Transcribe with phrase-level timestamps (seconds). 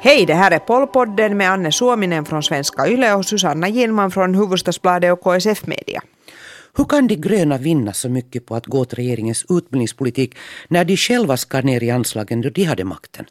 [0.00, 4.34] Hej, det här är Pollpodden med Anne Suominen från Svenska Yle och Susanna Gillman från
[4.34, 6.02] Hufvudstadsbladet och KSF Media.
[6.76, 10.36] Hur kan de gröna vinna så mycket på att gå till regeringens utbildningspolitik
[10.68, 13.24] när de själva skar ner i anslagen då de hade makten?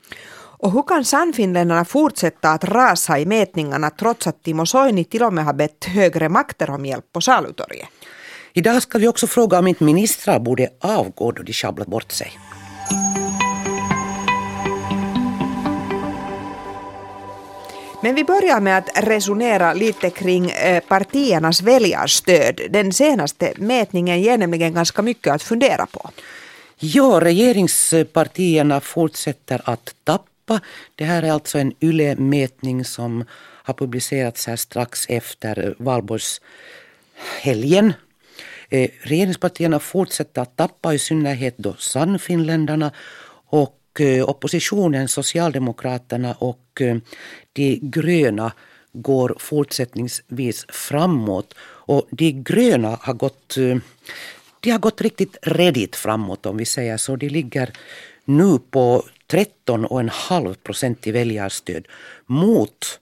[0.58, 5.34] Och hur kan Sannfinländarna fortsätta att rasa i mätningarna trots att Timo Soini till och
[5.34, 7.88] med har bett högre makter om hjälp på Salutorget?
[8.54, 12.32] Idag ska vi också fråga om inte ministrar borde avgå då de sjabblat bort sig.
[18.06, 22.62] Men vi börjar med att resonera lite kring eh, partiernas väljarstöd.
[22.70, 26.10] Den senaste mätningen ger nämligen ganska mycket att fundera på.
[26.80, 30.60] Ja, regeringspartierna fortsätter att tappa.
[30.96, 33.24] Det här är alltså en YLE-mätning som
[33.64, 37.94] har publicerats här strax efter valborgshelgen.
[38.70, 42.92] Eh, regeringspartierna fortsätter att tappa, i synnerhet då Sannfinländarna
[43.46, 46.98] och eh, oppositionen, Socialdemokraterna och eh,
[47.54, 48.52] de gröna
[48.94, 51.54] går fortsättningsvis framåt.
[51.62, 53.78] Och de gröna har gått, eh,
[54.60, 57.16] de har gått riktigt redigt framåt om vi säger så.
[57.16, 57.74] De ligger
[58.26, 61.88] nu på 13,5 procent i väljarstöd
[62.26, 63.00] mot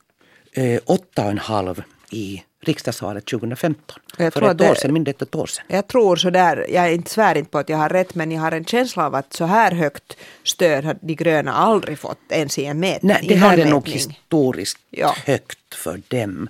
[0.53, 3.99] eh, 8,5 i riksdagsvalet 2015.
[4.17, 5.65] Jag för ett år sedan, mindre än ett år sedan.
[5.67, 8.41] Jag tror sådär, jag är inte svär inte på att jag har rätt, men jag
[8.41, 12.59] har en känsla av att så här högt stöd har de gröna aldrig fått ens
[12.59, 13.11] i en mätning.
[13.11, 15.15] Nej, det här är nog historiskt ja.
[15.25, 16.47] högt för dem.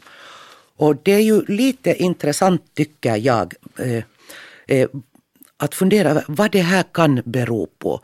[0.78, 4.04] Och det är ju lite intressant tycker jag eh,
[4.68, 4.88] eh,
[5.58, 8.02] att fundera vad det här kan bero på.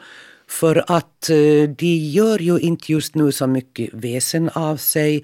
[0.50, 5.24] För att eh, de gör ju inte just nu så mycket väsen av sig.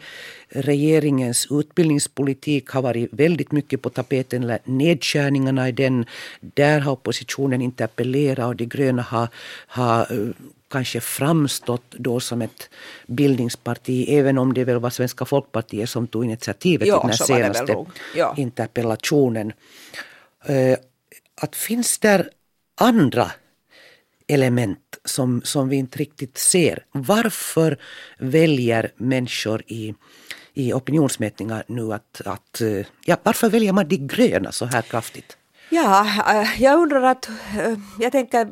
[0.49, 6.05] Regeringens utbildningspolitik har varit väldigt mycket på tapeten, nedskärningarna i den.
[6.39, 9.27] Där har oppositionen interpellerat och de gröna har,
[9.67, 10.29] har eh,
[10.67, 12.69] kanske framstått då som ett
[13.07, 17.85] bildningsparti, även om det väl var Svenska folkpartiet som tog initiativet till den senaste
[18.15, 18.35] ja.
[18.37, 19.53] interpellationen.
[20.45, 20.77] Eh,
[21.41, 22.29] att finns där
[22.81, 23.31] andra
[24.27, 26.85] element som, som vi inte riktigt ser.
[26.91, 27.77] Varför
[28.19, 29.93] väljer människor i,
[30.53, 35.37] i opinionsmätningar nu att, att eh, ja, varför väljer man de gröna så här kraftigt?
[35.69, 38.47] Ja, eh, jag undrar att, eh, jag tänker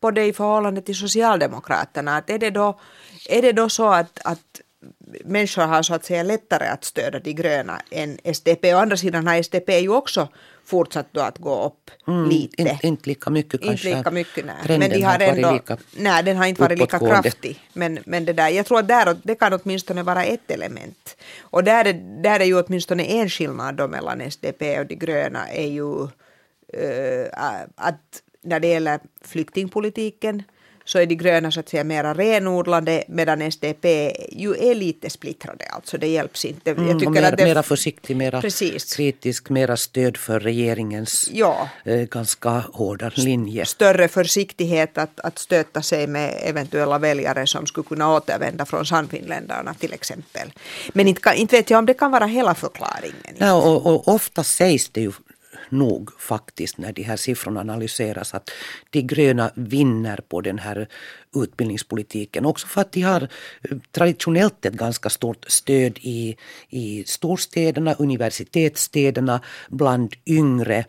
[0.00, 2.80] på det i förhållande till Socialdemokraterna, att är det då,
[3.28, 4.60] är det då så att, att
[5.24, 8.74] människor har så att säga lättare att stödja de gröna än SDP.
[8.74, 10.28] Å andra sidan har SDP ju också
[10.64, 12.62] fortsatt att gå upp mm, lite.
[12.62, 13.88] Inte, inte lika mycket kanske.
[13.88, 14.78] Inte lika mycket, nej.
[14.78, 17.60] Men de har, har ändå, lika nej, den har inte varit lika kraftig.
[17.72, 21.16] Men, men det där, jag tror att där, det kan åtminstone vara ett element.
[21.40, 25.48] Och där är, där är ju åtminstone en skillnad då mellan SDP och de gröna
[25.48, 27.26] är ju uh,
[27.76, 30.42] att när det gäller flyktingpolitiken
[30.88, 35.64] så är de gröna så att säga mera renodlade medan SDP ju är lite splittrade.
[35.64, 36.70] Alltså det hjälps inte.
[36.70, 38.96] Jag mm, tycker mer, att det, mera försiktig, mera precis.
[38.96, 41.68] kritisk, mera stöd för regeringens ja.
[41.84, 43.66] eh, ganska hårda linje.
[43.66, 49.74] Större försiktighet att, att stöta sig med eventuella väljare som skulle kunna återvända från Sannfinländarna
[49.74, 50.52] till exempel.
[50.92, 53.36] Men inte, inte vet jag om det kan vara hela förklaringen.
[53.38, 55.12] Ja, och, och ofta sägs det ju
[55.70, 58.50] nog faktiskt när de här siffrorna analyseras att
[58.90, 60.88] de gröna vinner på den här
[61.36, 62.46] utbildningspolitiken.
[62.46, 66.36] Också för att de har eh, traditionellt ett ganska stort stöd i,
[66.68, 70.84] i storstäderna, universitetsstäderna, bland yngre.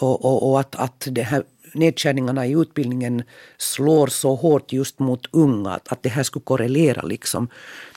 [0.00, 1.42] Och, och, och att, att det här
[1.74, 3.22] nedskärningarna i utbildningen
[3.56, 7.48] slår så hårt just mot unga, att, att det här skulle korrelera liksom.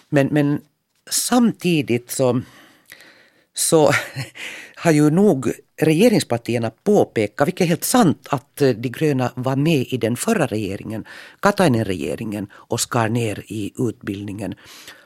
[0.09, 0.61] Men, men
[1.09, 2.41] samtidigt så,
[3.53, 3.91] så
[4.83, 5.51] har ju nog
[5.81, 10.45] regeringspartierna påpekat, vilket är helt sant, att eh, de gröna var med i den förra
[10.45, 11.05] regeringen,
[11.39, 14.55] Katainen-regeringen, och skar ner i utbildningen.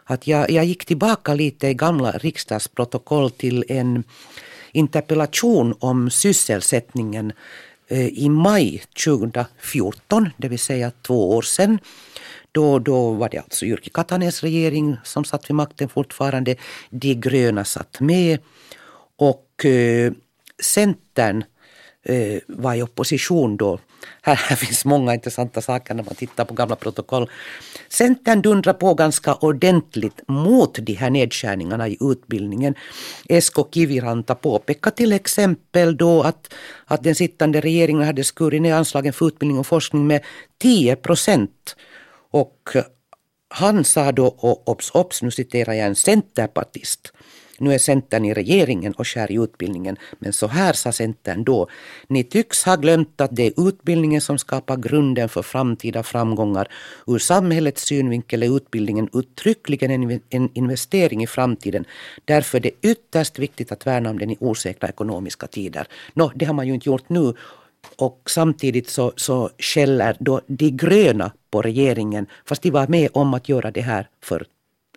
[0.03, 4.03] Att jag, jag gick tillbaka lite i gamla riksdagsprotokoll till en
[4.71, 7.33] interpellation om sysselsättningen
[7.87, 11.79] eh, i maj 2014, det vill säga två år sedan.
[12.51, 16.55] Då, då var det alltså Jyrki Katanens regering som satt vid makten fortfarande.
[16.89, 18.39] De gröna satt med.
[19.17, 20.11] Och eh,
[20.63, 21.43] Centern
[22.03, 23.79] eh, var i opposition då.
[24.21, 27.29] Här, här finns många intressanta saker när man tittar på gamla protokoll.
[27.89, 32.75] Centern dundrar på ganska ordentligt mot de här nedskärningarna i utbildningen.
[33.29, 36.53] Esko Kiviranta påpekar till exempel då att,
[36.85, 40.23] att den sittande regeringen hade skurit ner anslagen för utbildning och forskning med
[40.57, 41.75] 10 procent.
[42.31, 42.75] Och
[43.49, 47.13] han sa då, och obs, obs, nu citerar jag en centerpartist,
[47.59, 49.97] nu är Centern i regeringen och skär i utbildningen.
[50.19, 51.67] Men så här sa Centern då.
[52.07, 56.67] Ni tycks ha glömt att det är utbildningen som skapar grunden för framtida framgångar.
[57.07, 61.85] Ur samhällets synvinkel är utbildningen uttryckligen en investering i framtiden.
[62.25, 65.87] Därför är det ytterst viktigt att värna om den i osäkra ekonomiska tider.
[66.13, 67.33] Nå, det har man ju inte gjort nu.
[67.95, 73.33] Och samtidigt så, så skäller då de gröna på regeringen fast de var med om
[73.33, 74.45] att göra det här för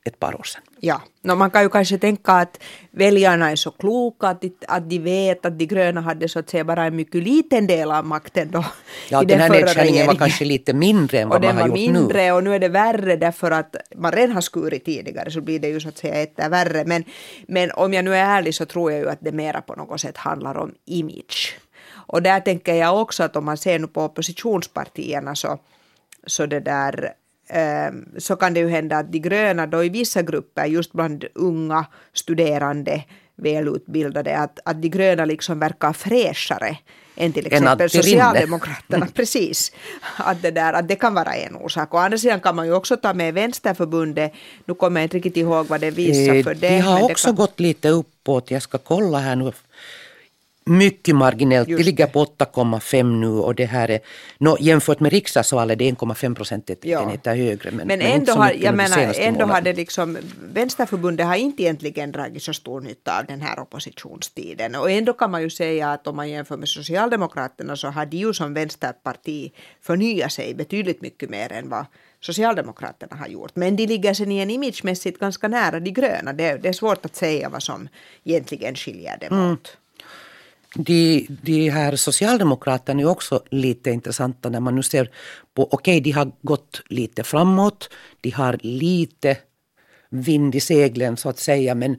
[0.05, 0.63] ett par år sedan.
[0.81, 2.61] Ja, no, man kan ju kanske tänka att
[2.91, 6.51] väljarna är så kloka att de, att de vet att de gröna hade så att
[6.51, 8.65] säga bara en mycket liten del av makten då.
[9.11, 11.77] Ja, i den, den här nedskärningen var kanske lite mindre än vad man har gjort
[11.77, 11.83] nu.
[11.83, 14.85] Och den var mindre och nu är det värre därför att man redan har skurit
[14.85, 16.85] tidigare så blir det ju så att säga ett värre.
[16.85, 17.05] Men,
[17.49, 20.01] men om jag nu är ärlig så tror jag ju att det mera på något
[20.01, 21.59] sätt handlar om image.
[21.93, 25.59] Och där tänker jag också att om man ser nu på oppositionspartierna så,
[26.27, 27.15] så det där
[28.19, 31.87] så kan det ju hända att de gröna då i vissa grupper, just bland unga
[32.13, 33.05] studerande,
[33.37, 36.77] välutbildade, att, att de gröna liksom verkar fräschare
[37.17, 39.07] än till exempel än Socialdemokraterna.
[39.15, 39.73] Precis.
[40.17, 41.95] Att det, där, att det kan vara en orsak.
[41.95, 44.33] Å andra sidan kan man ju också ta med Vänsterförbundet.
[44.65, 46.69] Nu kommer jag inte riktigt ihåg vad det visar eh, för det.
[46.69, 47.35] De har också kan...
[47.35, 48.51] gått lite uppåt.
[48.51, 49.53] Jag ska kolla här nu
[50.65, 51.69] mycket marginellt.
[51.69, 54.01] Just det ligger på 8,5 nu och det här är,
[54.39, 57.35] no, jämfört med riksdagsvalet det är 1,5 procentenheter ja.
[57.35, 57.71] högre.
[57.71, 60.19] Men, men ändå, har, jag menar, ändå hade liksom,
[60.53, 64.75] Vänsterförbundet har inte egentligen dragit så stor nytta av den här oppositionstiden.
[64.75, 68.17] Och ändå kan man ju säga att om man jämför med Socialdemokraterna så har de
[68.17, 69.53] ju som vänsterparti
[69.83, 71.87] förnyat sig betydligt mycket mer än vad
[72.21, 73.57] Socialdemokraterna har gjort.
[73.57, 76.33] Men de ligger sen i en imagemässigt ganska nära de gröna.
[76.33, 77.89] Det, det är svårt att säga vad som
[78.25, 79.57] egentligen skiljer dem mm
[80.75, 85.11] de, de här Socialdemokraterna är också lite intressanta när man nu ser
[85.55, 87.91] på, okej okay, de har gått lite framåt,
[88.21, 89.37] de har lite
[90.09, 91.99] vind i seglen så att säga men,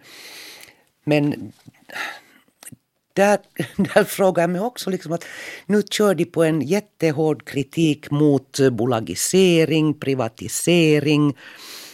[1.04, 1.54] men
[3.14, 3.40] där,
[3.76, 5.26] där frågar jag mig också liksom att
[5.66, 11.38] nu kör de på en jättehård kritik mot bolagisering, privatisering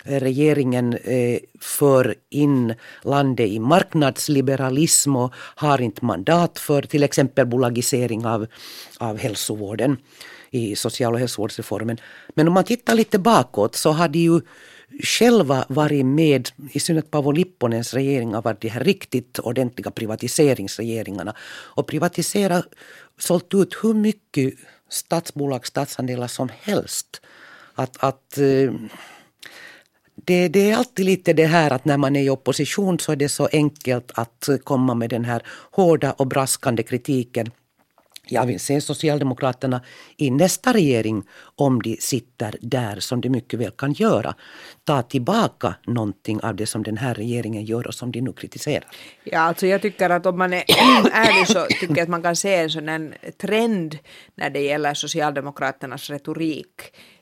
[0.08, 2.74] regeringen eh, för in
[3.04, 8.48] landet i marknadsliberalism och har inte mandat för till exempel bolagisering av,
[8.98, 9.98] av hälsovården
[10.52, 11.98] i social och hälsovårdsreformen.
[12.36, 14.42] Men om man tittar lite bakåt så har de ju
[15.04, 21.36] själva varit med, i synnerhet Paavo Lipponens regeringar var varit de här riktigt ordentliga privatiseringsregeringarna
[21.76, 22.64] och privatisera,
[23.20, 24.54] sålt ut hur mycket
[24.90, 27.22] statsbolag, statsandelar som helst.
[27.76, 28.74] Att, att eh,
[30.26, 33.16] det, det, är alltid lite det här att när man är i opposition så är
[33.16, 35.42] det så enkelt att komma med den här
[35.72, 37.52] hårda och braskande kritiken.
[38.30, 39.82] Jag vill se Socialdemokraterna
[40.18, 41.24] i nästa regering
[41.56, 44.36] om de sitter där som de mycket väl kan göra.
[44.84, 48.86] Ta tillbaka någonting av det som den här regeringen gör och som de nu kritiserar.
[49.24, 50.64] Ja, alltså jag tycker att om man är
[51.12, 53.98] ärlig så tycker jag att man kan se en sån trend
[54.36, 56.82] när det gäller Socialdemokraternas retorik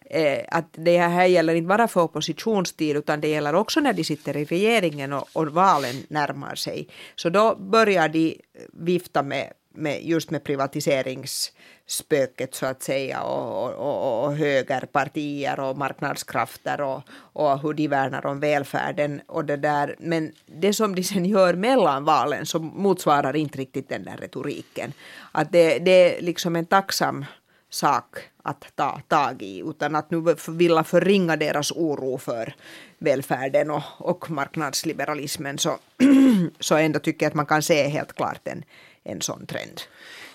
[0.10, 4.04] Eh, att det här gäller inte bara för oppositionstid utan det gäller också när de
[4.04, 6.88] sitter i regeringen och, och valen närmar sig.
[7.16, 8.42] Så då börjar de
[8.74, 16.82] vifta med, med just med privatiseringsspöket så att säga och, och, och högerpartier och marknadskrafter
[16.82, 17.02] och,
[17.34, 19.96] och hur de värnar om välfärden och det där.
[20.00, 24.94] Men det som de sen gör mellan valen så motsvarar inte riktigt den där retoriken.
[25.32, 27.26] Att det, det är liksom en tacksam
[27.70, 32.56] sak att ta tag i utan att nu vilja förringa deras oro för
[32.98, 35.78] välfärden och, och marknadsliberalismen så,
[36.60, 38.64] så ändå tycker jag att man kan se helt klart en,
[39.04, 39.82] en sån trend.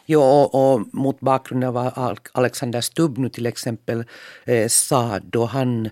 [0.06, 4.04] Jo, och, och mot bakgrund av vad Alexander Stubb nu till exempel
[4.44, 5.90] eh, sa då han,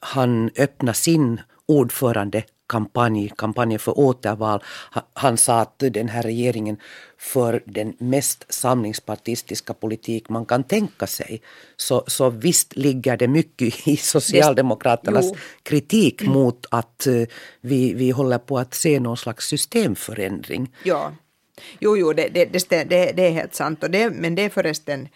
[0.00, 4.62] han öppnade sin ordförande kampanj, kampanjen för återval.
[5.12, 6.76] Han sa att den här regeringen
[7.18, 11.42] för den mest samlingspartistiska politik man kan tänka sig.
[11.76, 17.22] Så, så visst ligger det mycket i Socialdemokraternas kritik mot att eh,
[17.60, 20.74] vi, vi håller på att se någon slags systemförändring.
[20.84, 21.12] Ja,
[21.80, 23.82] jo, jo det, det, det, det är helt sant.
[23.82, 25.08] Och det, men det är förresten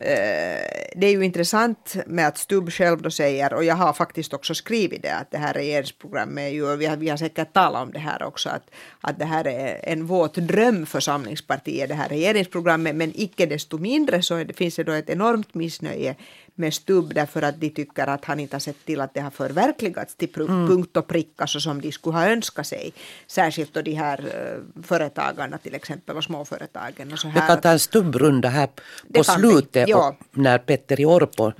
[0.00, 4.34] Eh, det är ju intressant med att Stubb själv då säger, och jag har faktiskt
[4.34, 7.52] också skrivit det, att det här regeringsprogrammet är ju, och vi har, vi har säkert
[7.52, 8.70] talat om det här också, att,
[9.00, 13.78] att det här är en våt dröm för Samlingspartiet, det här regeringsprogrammet, men icke desto
[13.78, 16.16] mindre så det, finns det då ett enormt missnöje
[16.60, 19.30] med Stubb därför att de tycker att han inte har sett till att det har
[19.30, 20.68] förverkligats till mm.
[20.68, 22.92] punkt och pricka så som de skulle ha önskat sig.
[23.26, 27.12] Särskilt då de här uh, företagarna till exempel och småföretagen.
[27.12, 27.40] Och så här.
[27.40, 28.68] Vi kan ta en stubbrunda här
[29.14, 30.16] på slutet ja.
[30.32, 31.52] när Petteri Orpo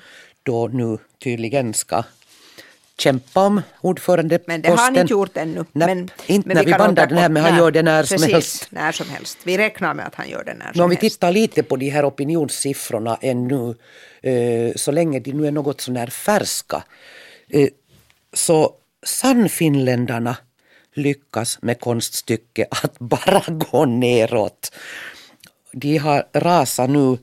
[0.43, 2.05] då nu tydligen ska
[3.01, 4.53] kämpa om ordförandeposten.
[4.53, 5.65] Men det har han inte gjort ännu.
[5.73, 8.23] Nej, men, inte men när vi bandar den här, men han gör det när precis,
[8.23, 8.67] som helst.
[8.71, 9.39] när som helst.
[9.45, 11.15] Vi räknar med att han gör det när Men som om vi helst.
[11.15, 13.75] tittar lite på de här opinionssiffrorna ännu,
[14.23, 16.83] eh, så länge de nu är något sånär färska,
[17.49, 17.69] eh,
[18.33, 20.37] så Sannfinländarna
[20.95, 24.73] lyckas med konststycke att bara gå neråt.
[25.73, 27.19] De har rasat nu,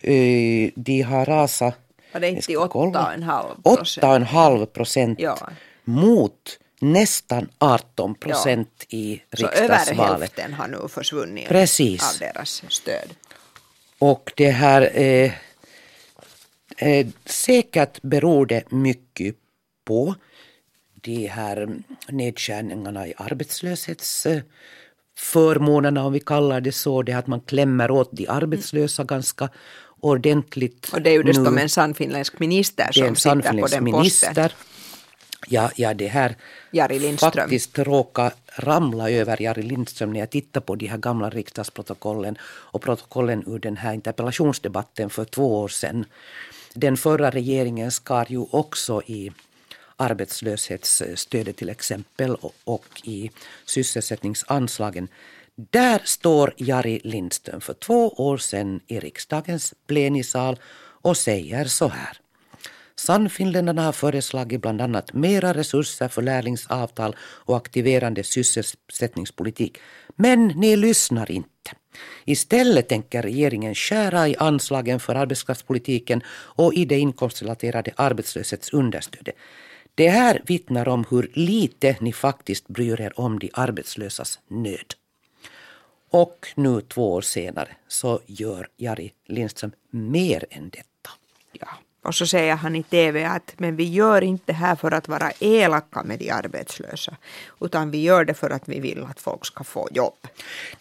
[0.00, 1.78] eh, de har rasat
[2.12, 3.14] Var det inte ska kolla.
[3.16, 4.28] 8,5 procent?
[4.28, 5.48] 8,5 procent Ja.
[5.84, 10.20] mot nästan 18 procent i Så över riksdagsvalet.
[10.20, 12.14] hälften har nu försvunnit Precis.
[12.14, 13.14] av deras stöd.
[13.98, 15.32] Och det här eh,
[16.76, 19.34] eh, säkert beror det mycket
[19.84, 20.14] på
[20.94, 21.68] de här
[22.08, 27.02] nedskärningarna i arbetslöshetsförmånerna om vi kallar det så.
[27.02, 29.48] Det att man klämmer åt de arbetslösa ganska
[30.00, 30.90] ordentligt.
[30.92, 31.60] Och det är ju dessutom nu.
[31.60, 34.28] en sannfinländsk minister Det är som sitter på den minister.
[34.28, 34.50] posten.
[35.48, 36.36] Ja, ja, det här
[36.72, 37.32] Jari Lindström.
[37.32, 42.82] faktiskt råkar ramla över Jari Lindström när jag tittar på de här gamla riksdagsprotokollen och
[42.82, 46.04] protokollen ur den här interpellationsdebatten för två år sedan.
[46.74, 49.32] Den förra regeringen skar ju också i
[49.96, 53.30] arbetslöshetsstödet till exempel och i
[53.66, 55.08] sysselsättningsanslagen.
[55.70, 60.56] Där står Jari Lindström för två år sedan i riksdagens plenisal
[61.02, 62.18] och säger så här.
[62.96, 69.78] Sannfinländarna har föreslagit bland annat mera resurser för lärlingsavtal och aktiverande sysselsättningspolitik.
[70.16, 71.70] Men ni lyssnar inte.
[72.24, 79.34] Istället tänker regeringen skära i anslagen för arbetskraftspolitiken och i det inkomstrelaterade arbetslöshetsunderstödet.
[79.94, 84.94] Det här vittnar om hur lite ni faktiskt bryr er om de arbetslösas nöd.
[86.10, 91.10] Och nu två år senare så gör Jari Lindström mer än detta.
[91.52, 91.68] Ja.
[92.02, 95.08] Och så säger han i TV att men vi gör inte det här för att
[95.08, 97.16] vara elaka med de arbetslösa.
[97.60, 100.26] Utan vi gör det för att vi vill att folk ska få jobb.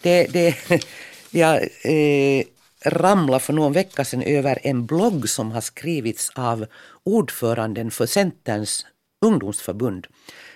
[0.01, 0.55] Det, det,
[1.31, 2.45] jag eh,
[2.85, 6.65] ramlade för någon vecka sedan över en blogg som har skrivits av
[7.03, 8.85] ordföranden för Centerns
[9.21, 10.07] ungdomsförbund,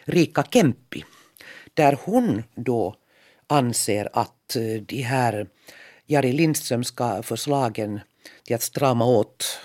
[0.03, 1.05] Rika Kempi.
[1.73, 2.95] Där hon då
[3.51, 5.47] anser att eh, de här
[6.05, 7.99] Jari Lindströmska förslagen
[8.43, 9.59] till att strama åt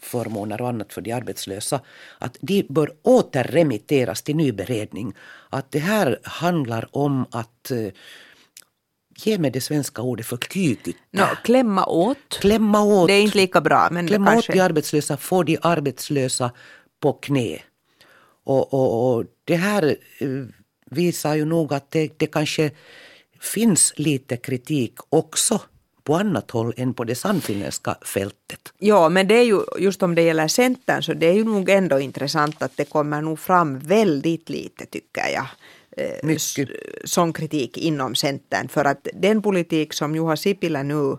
[0.00, 1.80] förmåner och annat för de arbetslösa,
[2.18, 5.14] att de bör återremitteras till ny beredning.
[5.50, 7.92] Att det här handlar om att eh,
[9.16, 10.90] ge mig det svenska ordet för kykutta.
[11.10, 12.38] No, klämma åt.
[12.40, 13.88] Klämma åt, Det är inte lika bra.
[13.90, 14.52] Men klämma kanske...
[14.52, 16.50] åt de arbetslösa, få de arbetslösa
[17.00, 17.58] på knä.
[18.44, 20.28] Och, och, och det här eh,
[20.90, 22.70] visar ju nog att det, det kanske
[23.40, 25.60] finns lite kritik också
[26.04, 28.72] på annat håll än på det sannfinländska fältet.
[28.78, 31.68] Ja, men det är ju just om det gäller Centern så det är ju nog
[31.68, 35.46] ändå intressant att det kommer nog fram väldigt lite tycker jag.
[35.96, 36.68] eh, Mycket.
[37.04, 41.16] Sån kritik inom Centern för att den politik som Juha Sipilä nu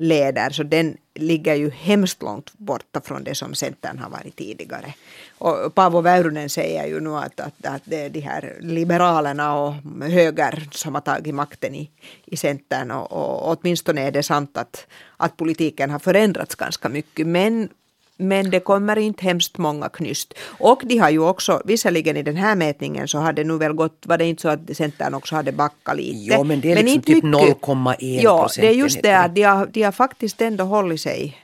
[0.00, 4.94] leder så den ligger ju hemskt långt borta från det som Centern har varit tidigare.
[5.38, 9.74] Och Paavo Väyrynen säger ju nu att, att, att det är de här liberalerna och
[10.02, 11.90] höger som har tagit makten i,
[12.24, 17.26] i Centern och, och åtminstone är det sant att, att politiken har förändrats ganska mycket
[17.26, 17.68] men
[18.20, 20.34] men det kommer inte hemskt många knyst.
[20.42, 24.04] Och de har ju också, visserligen i den här mätningen så hade nu väl gått,
[24.06, 26.34] var det inte så att Centern också hade backat lite?
[26.34, 27.60] Jo, men det är liksom inte typ mycket.
[27.60, 31.38] 0,1 Ja, det är just det att de har, de har faktiskt ändå hållit sig,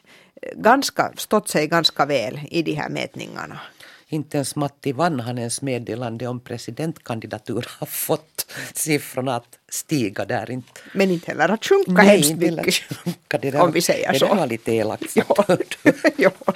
[0.57, 3.59] ganska, stått sig ganska väl i de här mätningarna.
[4.09, 10.51] Inte ens Matti Vanhanens meddelande om presidentkandidatur har fått siffrorna att stiga där.
[10.51, 10.81] Inte.
[10.95, 12.75] Men inte heller att sjunka Nej, hemskt inte mycket.
[12.75, 13.39] sjunka.
[13.39, 14.27] Det där, om vi säger det så.
[14.27, 15.45] där var lite elakt Ja.
[15.47, 15.79] sagt,
[16.17, 16.31] ja.
[16.39, 16.53] No,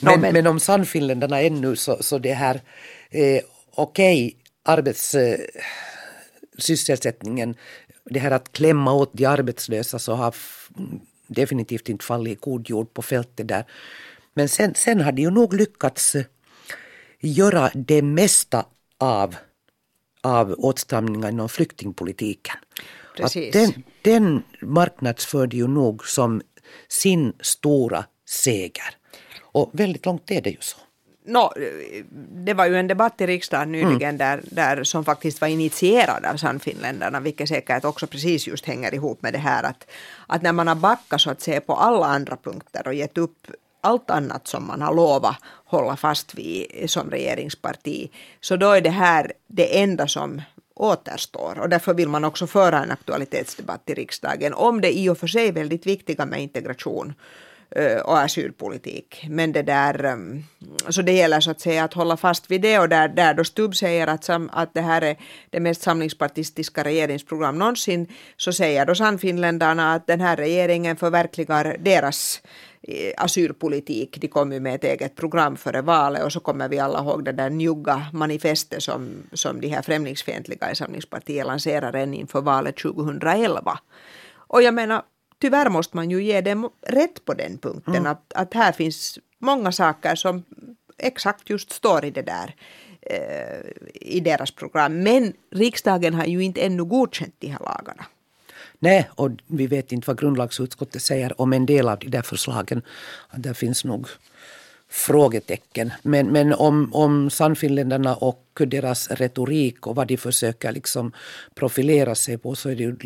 [0.00, 2.60] men, men, men om Sannfinländarna ännu så, så det här,
[3.10, 3.40] eh,
[3.74, 5.14] okej, arbets...
[5.14, 5.38] Eh,
[6.58, 7.54] sysselsättningen,
[8.04, 10.34] det här att klämma åt de arbetslösa så har
[11.26, 13.64] definitivt inte fallit i god jord på fältet där.
[14.34, 16.24] Men sen, sen har de ju nog lyckats eh,
[17.24, 18.66] göra det mesta
[18.98, 19.36] av,
[20.20, 22.56] av åtstramningar inom flyktingpolitiken.
[23.16, 23.56] Precis.
[23.56, 26.42] Att den, den marknadsförde ju nog som
[26.88, 28.96] sin stora seger.
[29.42, 30.76] Och väldigt långt är det ju så.
[31.26, 31.52] no,
[32.44, 36.36] det var ju en debatt i riksdagen nyligen där, där som faktiskt var initierad av
[36.36, 39.90] Sannfinländarna, vilket säkert också precis just hänger ihop med det här att,
[40.26, 43.46] att när man har backat så att säga på alla andra punkter och gett upp
[43.84, 48.10] allt annat som man har lovat hålla fast vid som regeringsparti,
[48.40, 50.42] så då är det här det enda som
[50.74, 51.58] återstår.
[51.60, 55.26] Och därför vill man också föra en aktualitetsdebatt i riksdagen om det i och för
[55.26, 57.14] sig väldigt viktiga med integration
[57.70, 59.26] eh, och asylpolitik.
[59.28, 60.16] Men det där, eh,
[60.88, 63.44] så det gäller så att säga att hålla fast vid det och där, där då
[63.44, 65.16] Stubb säger att, att det här är
[65.50, 72.40] det mest samlingspartistiska regeringsprogram någonsin så säger då Sannfinländarna att den här regeringen förverkligar deras
[73.16, 74.20] asylpolitik.
[74.20, 77.24] De kom ju med ett eget program före valet och så kommer vi alla ihåg
[77.24, 82.76] det där njugga manifestet som, som de här främlingsfientliga i Samlingspartiet lanserade än inför valet
[82.76, 83.78] 2011.
[84.34, 85.02] Och jag menar,
[85.40, 87.94] tyvärr måste man ju ge dem rätt på den punkten.
[87.94, 88.06] Mm.
[88.06, 90.42] Att, att här finns många saker som
[90.98, 92.54] exakt just står i det där
[93.00, 95.02] eh, i deras program.
[95.02, 98.04] Men riksdagen har ju inte ännu godkänt de här lagarna.
[98.84, 102.82] Nej, och vi vet inte vad grundlagsutskottet säger om en del av de där förslagen.
[103.34, 104.08] Där finns nog
[104.88, 105.92] frågetecken.
[106.02, 111.12] Men, men om, om Sannfinländarna och deras retorik och vad de försöker liksom
[111.54, 112.96] profilera sig på så är det ju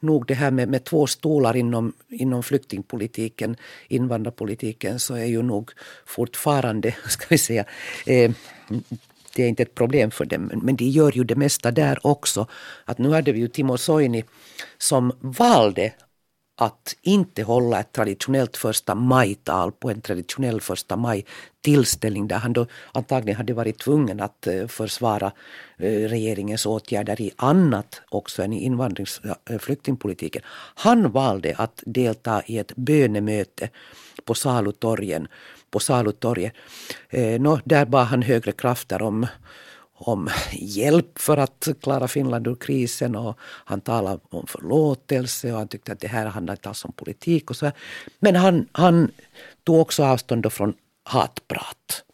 [0.00, 3.56] nog det här med, med två stolar inom, inom flyktingpolitiken,
[3.88, 5.70] invandrarpolitiken så är ju nog
[6.06, 7.64] fortfarande, ska vi säga,
[8.06, 8.30] eh,
[9.34, 10.50] det är inte ett problem för dem.
[10.62, 12.46] Men de gör ju det mesta där också.
[12.84, 14.24] Att nu hade vi ju Timo Soini
[14.78, 15.92] som valde
[16.60, 22.66] att inte hålla ett traditionellt första maj-tal på en traditionell första maj-tillställning där han då
[22.92, 25.32] antagligen hade varit tvungen att eh, försvara
[25.76, 29.20] eh, regeringens åtgärder i annat också än i invandrings
[29.50, 30.42] och flyktingpolitiken.
[30.74, 33.70] Han valde att delta i ett bönemöte
[34.24, 35.28] på Salutorgen
[35.70, 36.52] på Salutorget.
[37.08, 39.26] Eh, no, där bad han högre krafter om,
[39.94, 45.68] om hjälp för att klara Finland ur krisen och han talade om förlåtelse och han
[45.68, 47.70] tyckte att det här handlar inte alls om politik och så.
[48.20, 49.10] Men han, han
[49.64, 52.04] tog också avstånd från hatprat.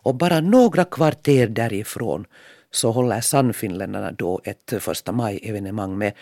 [0.00, 2.24] Och bara några kvarter därifrån
[2.70, 6.12] så håller Sannfinländarna då ett första maj-evenemang med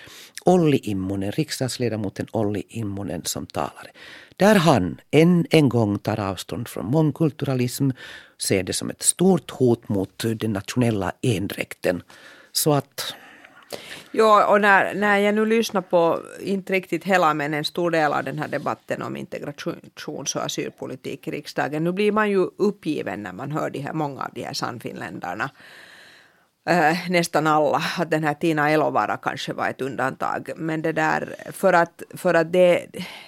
[0.44, 3.90] Olli Immonen, riksdagsledamoten Olli Immonen som talare.
[4.36, 7.90] Där han än en gång tar avstånd från mångkulturalism,
[8.38, 12.02] ser det som ett stort hot mot den nationella endräkten.
[12.52, 13.14] Så att
[14.10, 18.12] Ja, och när, när jag nu lyssnar på, inte riktigt hela, men en stor del
[18.12, 23.22] av den här debatten om integrations och asylpolitik i riksdagen, nu blir man ju uppgiven
[23.22, 25.50] när man hör de här, många av de här sannfinländarna
[26.66, 30.50] eh, nästan alla, att den här Tina Elovara kanske var ett undantag.
[30.56, 32.86] Men det där, för att, för att det,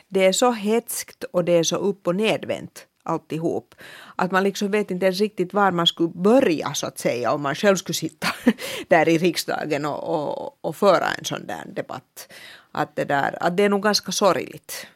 [0.08, 3.74] det är så hetskt och det är så upp och nedvänt alltihop.
[4.16, 7.42] Att man liksom vet inte ens riktigt var man skulle börja så att säga om
[7.42, 8.28] man själv skulle sitta
[8.88, 12.32] där i riksdagen och, och, och föra en sån där debatt.
[12.72, 14.86] Att det, där, att det är nog ganska sorgligt.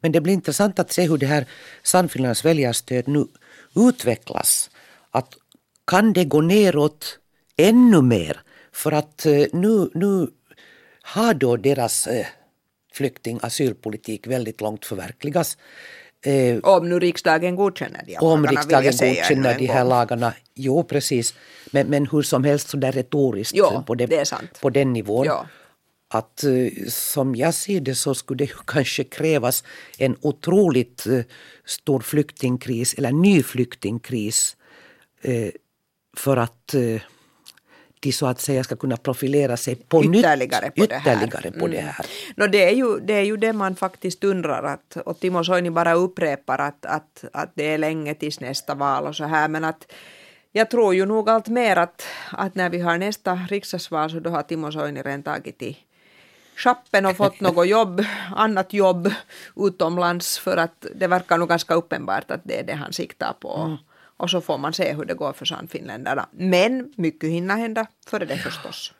[0.00, 1.46] Men det blir intressant att se hur det här
[1.82, 3.26] Sannfinlands väljarstöd nu
[3.76, 4.70] utvecklas.
[5.10, 5.34] Att
[5.86, 7.19] kan det gå neråt
[7.68, 8.40] ännu mer.
[8.72, 10.28] För att eh, nu, nu
[11.02, 12.26] har då deras eh,
[12.92, 15.58] flykting asylpolitik väldigt långt förverkligats.
[16.22, 20.84] Eh, om nu riksdagen godkänner de här Om lagarna, riksdagen godkänner de här lagarna, jo
[20.84, 21.34] precis.
[21.70, 25.26] Men, men hur som helst så där retoriskt jo, på, det, det på den nivån.
[25.26, 25.46] Ja.
[26.12, 26.44] Att
[26.88, 29.64] som jag ser det så skulle det kanske krävas
[29.98, 31.06] en otroligt
[31.64, 34.56] stor flyktingkris eller ny flyktingkris
[36.16, 36.74] för att
[38.00, 40.74] de så att säga ska kunna profilera sig på ytterligare nytt.
[40.74, 42.06] På ytterligare det på det här.
[42.06, 42.34] Mm.
[42.36, 45.70] No, det, är ju, det är ju det man faktiskt undrar att, och Timo Soini
[45.70, 49.64] bara upprepar att, att, att det är länge tills nästa val och så här men
[49.64, 49.92] att
[50.52, 54.30] jag tror ju nog allt mer att, att när vi har nästa riksdagsval så då
[54.30, 55.76] har Timo Soini redan tagit i
[56.56, 58.04] schappen och fått något jobb,
[58.36, 59.12] annat jobb
[59.56, 63.56] utomlands för att det verkar nog ganska uppenbart att det är det han siktar på.
[63.56, 63.76] Mm.
[64.20, 66.28] Och så får man se hur det går för Sannfinländarna.
[66.32, 68.92] Men mycket hinner hända före det förstås.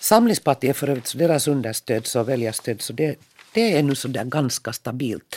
[0.00, 3.16] Samlingspartiet för övrigt, deras understöd och väljarstöd, så det,
[3.54, 5.36] det är nu sådär ganska stabilt.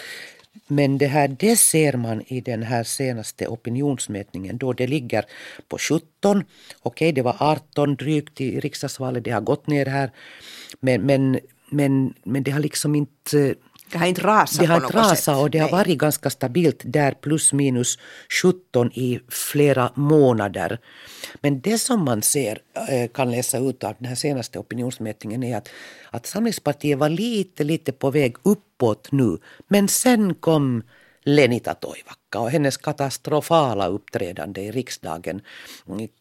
[0.67, 5.25] Men det här det ser man i den här senaste opinionsmätningen då det ligger
[5.67, 6.43] på 17.
[6.79, 10.11] Okej, det var 18 drygt i riksdagsvalet, det har gått ner här.
[10.79, 13.55] Men, men, men, men det har liksom inte
[13.91, 17.11] det har inte rasat Det har inte rasat och det har varit ganska stabilt där
[17.11, 17.97] plus minus
[18.41, 20.79] 17 i flera månader.
[21.41, 25.57] Men det som man ser, eh, kan läsa ut av den här senaste opinionsmätningen är
[25.57, 25.69] att,
[26.11, 29.37] att Samlingspartiet var lite, lite på väg uppåt nu.
[29.67, 30.83] Men sen kom
[31.27, 35.41] Lenita Toivakka och hennes katastrofala uppträdande i riksdagen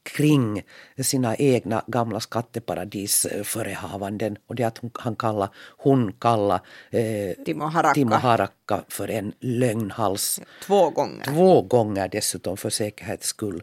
[0.02, 0.62] kring
[1.02, 7.94] sina egna gamla skatteparadisförehavanden och det att hon, han kalla, hon kalla eh, Timo, Harakka.
[7.94, 10.40] Timo Harakka för en lögnhals.
[10.62, 11.24] Två gånger.
[11.24, 13.62] Två gånger dessutom för säkerhets skull.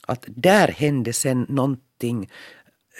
[0.00, 2.30] Att där hände sen någonting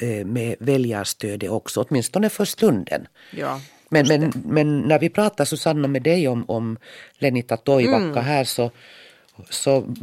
[0.01, 3.09] eh, med väljarstödet också, åtminstone för stunden.
[3.33, 3.61] Ja.
[3.93, 6.79] Men, men, men när vi pratar Susanna med dig om, om
[7.19, 8.25] Lenita Toivakka mm.
[8.25, 8.71] här så,
[9.51, 9.95] så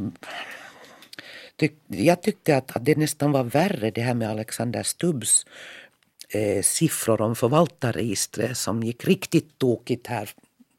[1.55, 5.45] tyck, jag tyckte att, att det nästan var värre det här med Alexander Stubbs
[6.29, 10.29] eh, siffror om förvaltarregistret som gick riktigt tokigt här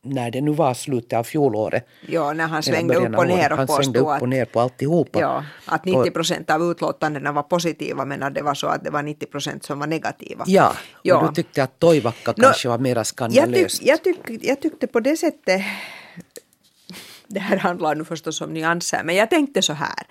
[0.08, 1.86] när det nu var slutet av fjolåret.
[2.06, 5.20] Ja, när han svängde upp och ner och Han svängde upp och ner på alltihopa.
[5.20, 8.90] Ja, att 90 procent av utlåtandena var positiva men att det var så att det
[8.90, 10.44] var 90 procent som var negativa.
[10.46, 11.16] Ja, ja.
[11.16, 13.82] och du tyckte att Toivakka no, kanske var mera skandalöst.
[13.82, 15.62] Jag, tyck, jag, tyck, jag tyckte på det sättet,
[17.26, 20.06] det här handlar nu förstås om nyanser, men jag tänkte så här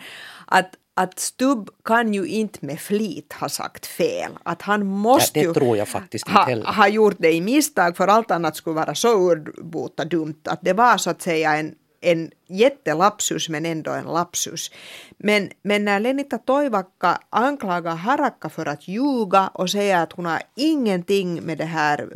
[0.46, 4.32] att att Stubb kan ju inte med flit ha sagt fel.
[4.44, 7.98] Att han måste ja, det tror jag faktiskt inte ha, ha gjort det i misstag
[7.98, 10.42] för allt annat skulle vara så urbota dumt.
[10.44, 14.72] Att det var så att säga en, en jättelapsus men ändå en lapsus.
[15.18, 20.42] Men, men när Lenita Toivakka anklagar Harakka för att ljuga och säger att hon har
[20.56, 22.08] ingenting med det här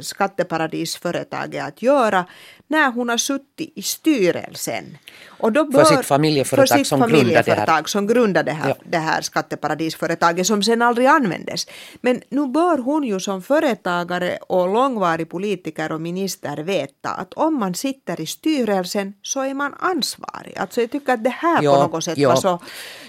[0.00, 2.24] skatteparadisföretaget att göra
[2.68, 4.98] när hon har suttit i styrelsen.
[5.26, 7.84] Och då bör, för sitt familjeföretag, för sitt som, familjeföretag grundade här.
[7.84, 8.76] som grundade det här, ja.
[8.84, 11.66] det här skatteparadisföretaget som sen aldrig användes.
[12.00, 17.58] Men nu bör hon ju som företagare och långvarig politiker och minister veta att om
[17.58, 20.58] man sitter i styrelsen så är man ansvarig.
[20.58, 22.28] Alltså jag tycker att det här jo, på något sätt jo.
[22.28, 22.52] var så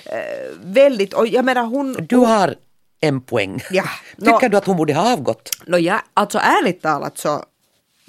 [0.05, 0.19] äh,
[0.61, 1.97] väldigt, och jag menar hon...
[2.09, 2.55] Du har
[3.01, 3.63] en poäng.
[3.71, 3.83] Ja,
[4.17, 5.49] Tycker no, du att hon borde ha avgått?
[5.65, 7.43] No, ja, alltså ärligt talat så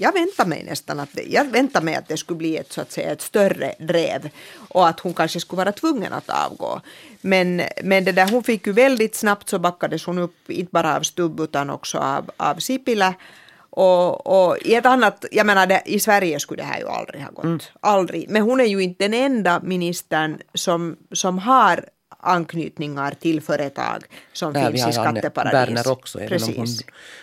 [0.00, 2.80] jag väntar mig nästan att det, jag väntar mig att det skulle bli ett, så
[2.80, 4.30] att säga, ett större drev
[4.68, 6.80] och att hon kanske skulle vara tvungen att avgå.
[7.20, 10.96] Men, men det där, hon fick ju väldigt snabbt så backades hon upp, inte bara
[10.96, 13.14] av Stubb utan också av, av Sipilä.
[13.70, 17.22] Och, och i ett annat, jag menar det, i Sverige skulle det här ju aldrig
[17.22, 17.44] ha gått.
[17.44, 17.60] Mm.
[17.80, 18.30] Aldrig.
[18.30, 21.84] Men hon är ju inte den enda ministern som, som har
[22.22, 25.52] anknytningar till företag som Där finns i skatteparadis.
[25.52, 26.48] Berner också, även Precis.
[26.48, 26.66] om hon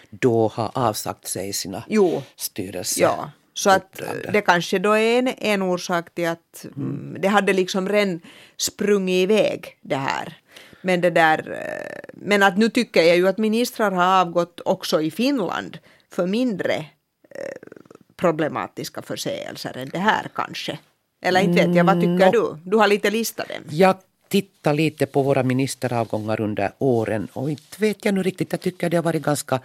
[0.09, 2.23] då har avsagt sig sina jo.
[2.35, 3.01] styrelse.
[3.01, 3.31] Ja.
[3.53, 4.01] Så att
[4.33, 7.17] det kanske då är en, en orsak till att mm.
[7.19, 8.21] det hade liksom redan
[8.57, 10.37] sprungit iväg det här.
[10.81, 15.01] Men, det där, eh, men att nu tycker jag ju att ministrar har avgått också
[15.01, 15.77] i Finland
[16.11, 17.69] för mindre eh,
[18.15, 20.79] problematiska förseelser än det här kanske.
[21.21, 22.57] Eller inte vet jag, vad tycker mm, du?
[22.63, 23.63] Du har lite listat dem.
[23.69, 23.95] Jag
[24.27, 28.89] tittar lite på våra ministeravgångar under åren och inte vet jag nu riktigt, jag tycker
[28.89, 29.59] det har varit ganska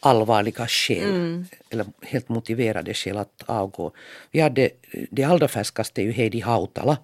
[0.00, 1.46] allvarliga skäl, mm.
[1.70, 3.92] eller helt motiverade skäl att avgå.
[4.30, 4.70] Vi hade,
[5.10, 6.98] det allra färskaste är ju Heidi Hautala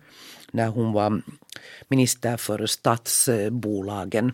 [0.50, 1.22] när hon var
[1.88, 4.32] minister för stadsbolagen.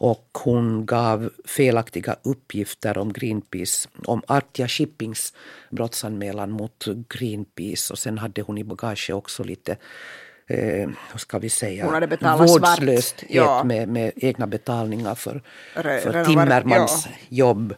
[0.00, 5.34] Och hon gav felaktiga uppgifter om Greenpeace, om Artia Shippings
[5.70, 9.76] brottsanmälan mot Greenpeace och sen hade hon i bagage också lite
[10.46, 12.08] eh, ska vi säga,
[12.38, 13.64] vårdslöshet ja.
[13.64, 15.42] med, med egna betalningar för,
[15.74, 17.12] för Timmermans ja.
[17.28, 17.74] jobb.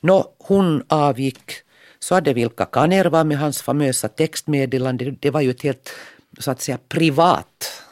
[0.00, 1.52] Nå, hon avgick.
[1.98, 5.10] Så hade Vilka Kanerva med hans famösa textmeddelande.
[5.20, 5.90] Det var ju ett helt
[6.38, 7.82] så att säga privat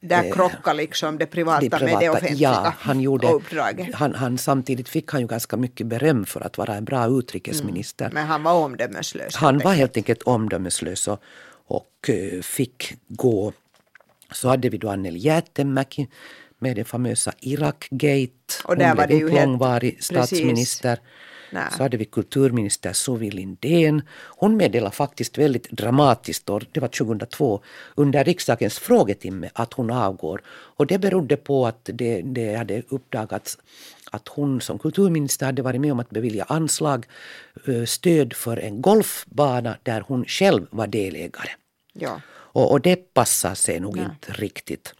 [0.00, 3.94] där eh, krockar liksom det privata, det privata med det offentliga ja, han gjorde, uppdraget.
[3.94, 8.04] Han, han, samtidigt fick han ju ganska mycket beröm för att vara en bra utrikesminister.
[8.04, 9.36] Mm, men han var omdömeslös.
[9.36, 11.22] Han var helt enkelt omdömeslös och,
[11.66, 13.52] och eh, fick gå.
[14.32, 16.08] Så hade vi då Anneli Jäätteenmäki
[16.58, 18.62] med det famösa Irak-gate.
[18.64, 20.96] Och där Hon var blev det långvarig statsminister.
[20.96, 21.08] Precis.
[21.76, 24.02] Så hade vi kulturminister Suvi Lindén.
[24.36, 27.60] Hon meddelade faktiskt väldigt dramatiskt, och det var 2002,
[27.94, 30.42] under riksdagens frågetimme att hon avgår.
[30.48, 33.58] Och det berodde på att det, det hade uppdagats
[34.10, 37.06] att hon som kulturminister hade varit med om att bevilja anslag,
[37.66, 41.50] eh, stöd för en golfbana där hon själv var delägare.
[41.92, 42.20] Ja.
[42.30, 44.04] Och, och det passar sig nog Nej.
[44.04, 44.94] inte riktigt.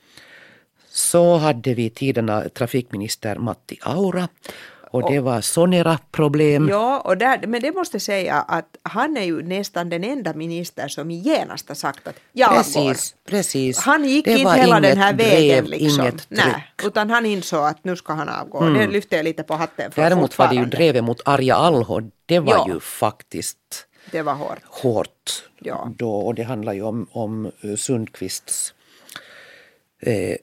[0.91, 4.29] Så hade vi tiderna trafikminister Matti Aura
[4.90, 6.68] och det var Sonera-problem.
[6.68, 10.88] Ja, och där, men det måste säga att han är ju nästan den enda minister
[10.88, 13.31] som genast har sagt att jag precis, går.
[13.31, 13.79] Precis.
[13.79, 15.64] Han gick det inte hela den här vägen.
[15.64, 16.01] Brev, liksom.
[16.01, 18.59] inget Nej, utan han insåg att nu ska han avgå.
[18.59, 18.74] Mm.
[18.74, 22.01] Det lyfte jag lite på hatten för Däremot var det ju drevet mot Arja Alho.
[22.27, 22.68] Det var ja.
[22.68, 23.59] ju faktiskt
[24.11, 24.59] det var hårt.
[24.64, 25.92] hårt ja.
[25.96, 28.74] då, och det handlar ju om, om eh, Sundqvists
[30.01, 30.37] eh,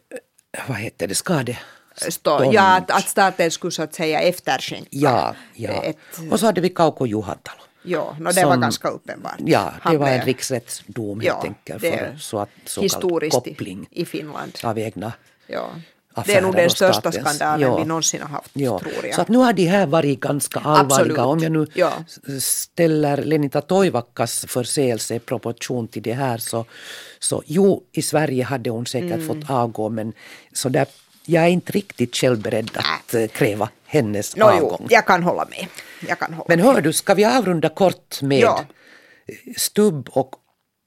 [0.67, 1.58] vad heter det, skade
[1.95, 4.88] Stå, ja, att, att staten skulle så att säga efterskänka.
[4.91, 5.84] Ja, ja.
[5.84, 5.97] Ett,
[6.31, 7.62] och så hade vi Kauko Juhantalo.
[7.88, 9.36] Ja, no, det som, var ganska uppenbart.
[9.38, 13.88] Ja, det Han var en riksrättsdom helt ja, enkelt för så att, så historiskt koppling
[13.91, 14.60] i Finland.
[14.63, 15.13] av egna
[15.47, 15.69] ja.
[16.25, 17.77] Det är nog den största skandalen ja.
[17.77, 18.79] vi någonsin har haft, ja.
[18.79, 19.15] tror jag.
[19.15, 20.95] Så att nu har de här varit ganska allvarliga.
[20.95, 21.17] Absolut.
[21.17, 21.93] Om jag nu ja.
[22.39, 26.65] ställer Lenita Toivakkas förseelse i proportion till det här så,
[27.19, 29.27] så jo, i Sverige hade hon säkert mm.
[29.27, 30.13] fått avgå men
[30.53, 30.88] så där
[31.26, 33.14] jag är inte riktigt själv beredd att.
[33.14, 34.78] Eh, kräva hennes no, avgång.
[34.82, 35.68] Jo, jag kan hålla med.
[36.08, 38.66] jag kan hålla Men hör du, ska vi avrunda kort med ja.
[39.58, 40.36] Stubb och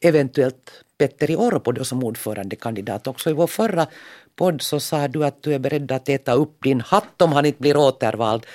[0.03, 3.31] eventuellt Petteri Orpo då som ordförandekandidat också.
[3.31, 3.87] I vår förra
[4.37, 7.46] podd så sa du att du är beredd att äta upp din hatt om han
[7.46, 8.46] inte blir återvald.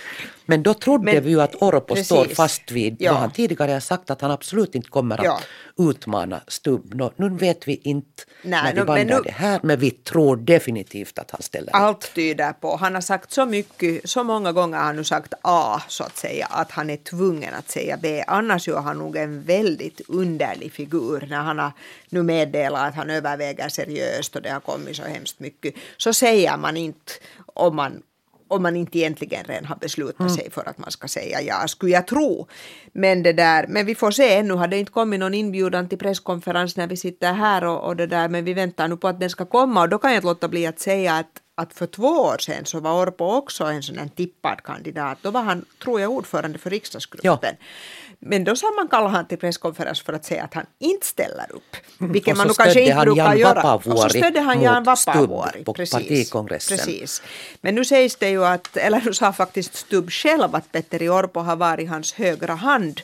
[0.45, 2.06] Men då trodde Men, vi ju att Orpo precis.
[2.06, 3.12] står fast vid ja.
[3.12, 5.39] vad han tidigare har sagt att han absolut inte kommer att ja.
[5.89, 6.93] utmana Stubb.
[6.95, 11.19] Nå, nu vet vi inte Nej, när vi bandar det här men vi tror definitivt
[11.19, 14.86] att han ställer Allt tyder på, han har sagt så mycket, så många gånger har
[14.86, 18.23] han nu sagt A så att säga, att han är tvungen att säga B.
[18.27, 21.71] Annars gör han nog en väldigt underlig figur när han har
[22.10, 25.73] nu meddelat att han överväger seriöst och det har kommit så hemskt mycket.
[25.97, 27.12] Så säger man inte
[27.45, 28.01] om man
[28.47, 30.34] om man inte egentligen redan har beslutat mm.
[30.34, 32.47] sig för att man ska säga ja, skulle jag tro.
[32.91, 35.97] Men, det där, men vi får se, ännu har det inte kommit någon inbjudan till
[35.97, 39.19] presskonferens när vi sitter här och, och det där, men vi väntar nu på att
[39.19, 41.86] den ska komma och då kan jag inte låta bli att säga att att för
[41.86, 45.17] två år sedan så var Orpo också en sån tippad kandidat.
[45.21, 47.56] Då var han, tror jag, ordförande för riksdagsgruppen.
[47.60, 47.65] Ja.
[48.25, 51.75] Men då sammankallade han till presskonferens för att säga att han inte ställer upp.
[51.97, 53.73] Vilket man kanske inte brukar göra.
[53.73, 55.63] Och så stödde han Jan Vapaavuori.
[55.63, 56.77] på precis, partikongressen.
[56.77, 57.21] Precis.
[57.62, 61.39] Men nu sägs det ju att, eller nu sa faktiskt Stubb själv att Petteri Orpo
[61.39, 63.01] har varit hans högra hand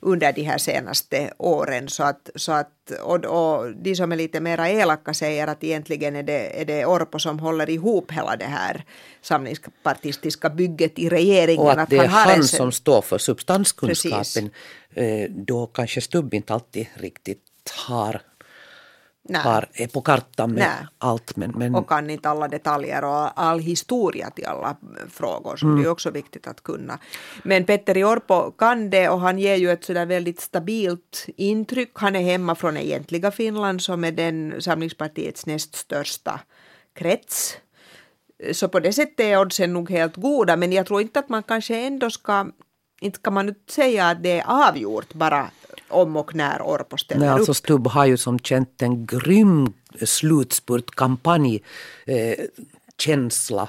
[0.00, 1.88] under de här senaste åren.
[1.88, 6.16] Så att, så att, och, och de som är lite mera elaka säger att egentligen
[6.16, 8.84] är det, är det Orpo som håller ihop hela det här
[9.22, 11.66] samlingspartistiska bygget i regeringen.
[11.66, 14.18] Och att, att det är han, han som står för substanskunskapen.
[14.24, 14.50] Precis.
[14.94, 17.42] Eh, då kanske Stubb inte alltid riktigt
[17.86, 18.20] har
[19.34, 20.86] har, är på kartan med Nej.
[20.98, 21.36] allt.
[21.36, 21.74] Men, men...
[21.74, 24.76] Och kan inte alla detaljer och all historia till alla
[25.10, 25.82] frågor som mm.
[25.82, 26.98] det är också viktigt att kunna.
[27.42, 31.90] Men Petteri Orpo kan det och han ger ju ett sådär väldigt stabilt intryck.
[31.94, 36.40] Han är hemma från egentliga Finland som är den samlingspartiets näst största
[36.94, 37.56] krets.
[38.52, 41.42] Så på det sättet är oddsen nog helt goda men jag tror inte att man
[41.42, 42.46] kanske ändå ska
[43.00, 45.50] inte kan man säga att det är avgjort bara
[45.88, 49.72] om och när Orpo ställer Nej, alltså Stubb har ju som känt en grym
[50.02, 51.62] slutspurtkampanj
[52.06, 52.44] eh,
[52.98, 53.68] känsla.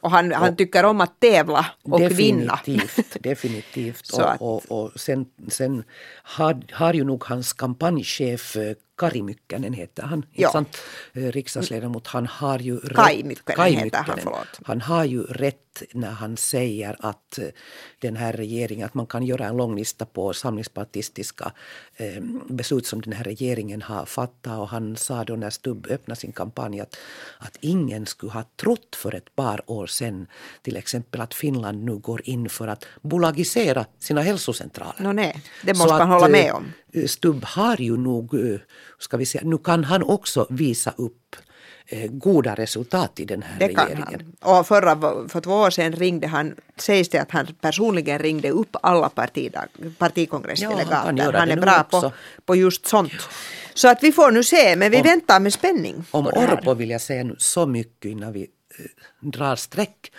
[0.00, 2.86] Och han, han tycker om att tävla och definitivt, vinna.
[3.20, 4.10] Definitivt.
[4.40, 5.84] och, och, och sen, sen
[6.22, 10.52] har, har ju nog hans kampanjchef eh, Kari Mykkänen heter han, ja.
[10.52, 10.76] sant?
[11.12, 12.06] Eh, riksdagsledamot.
[12.06, 13.84] Han har ju Kai Mykkänen, Kai Mykkänen.
[13.84, 14.60] heter han, förlåt.
[14.64, 17.44] Han har ju rätt när han säger att eh,
[17.98, 21.52] den här regeringen, att man kan göra en lång lista på samlingspartistiska
[21.96, 24.58] eh, beslut som den här regeringen har fattat.
[24.58, 26.96] Och han sa då när Stubb öppnade sin kampanj att,
[27.38, 30.26] att ingen skulle ha trott för ett par år sedan
[30.62, 34.94] till exempel att Finland nu går in för att bolagisera sina hälsocentraler.
[34.98, 36.72] No, nej, det måste Så man att, hålla med om.
[37.06, 38.34] Stubb har ju nog,
[38.98, 41.36] ska vi säga, nu kan han också visa upp
[41.92, 44.34] Eh, goda resultat i den här det regeringen.
[44.40, 44.58] Han.
[44.58, 44.96] Och förra,
[45.28, 49.66] för två år sedan ringde han, sägs det att han personligen ringde upp alla partidag,
[49.98, 51.14] partikongressdelegater.
[51.16, 52.12] Ja, han, han är bra på,
[52.44, 53.12] på just sånt.
[53.74, 56.04] Så att vi får nu se, men vi om, väntar med spänning.
[56.10, 60.12] Om Orpo vill jag säga så mycket innan vi äh, drar streck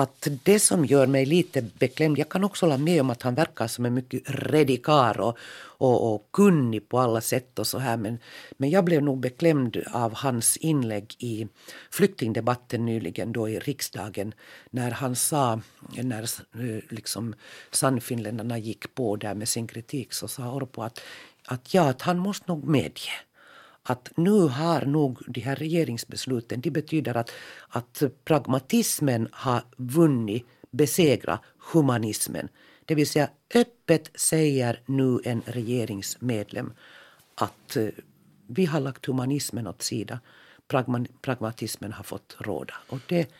[0.00, 3.34] att det som gör mig lite beklämd, jag kan också hålla med om att han
[3.34, 5.38] verkar som en mycket redig och,
[5.78, 8.18] och, och kunnig på alla sätt och så här men,
[8.56, 11.48] men jag blev nog beklämd av hans inlägg i
[11.90, 14.34] flyktingdebatten nyligen då i riksdagen
[14.70, 15.60] när han sa,
[15.90, 17.34] när eh, liksom
[17.70, 21.00] Sannfinländarna gick på där med sin kritik så sa Orpo att,
[21.44, 23.10] att ja, att han måste nog medge
[23.82, 27.30] att nu har nog de här regeringsbesluten, de betyder att,
[27.68, 31.40] att pragmatismen har vunnit, besegrat
[31.72, 32.48] humanismen.
[32.84, 36.72] Det vill säga öppet säger nu en regeringsmedlem
[37.34, 37.86] att eh,
[38.46, 40.18] vi har lagt humanismen åt sidan.
[40.68, 42.74] Pragma, pragmatismen har fått råda.
[42.88, 43.30] Och det,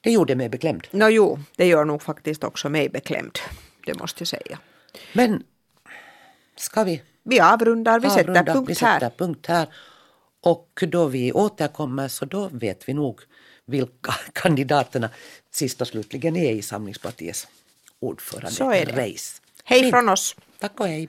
[0.00, 0.86] det gjorde mig beklämd.
[0.90, 3.38] No, jo, det gör nog faktiskt också mig beklämd.
[3.86, 4.58] Det måste jag säga.
[5.12, 5.42] Men
[6.56, 7.02] ska vi?
[7.22, 9.68] Vi avrundar, vi avrundar, sätter punkt vi sätter punkt här.
[10.40, 13.20] Och då vi återkommer så då vet vi nog
[13.66, 15.10] vilka kandidaterna
[15.50, 17.48] sist och slutligen är i Samlingspartiets
[18.00, 19.40] ordförande-race.
[19.64, 20.36] Hej från oss.
[20.58, 21.08] Tack och hej.